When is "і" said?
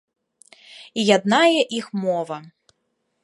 1.01-1.03